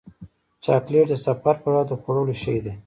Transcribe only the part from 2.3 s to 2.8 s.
شی دی.